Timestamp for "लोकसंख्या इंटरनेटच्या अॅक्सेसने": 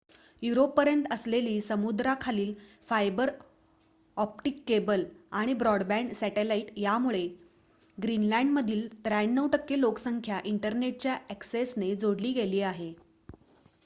9.77-11.95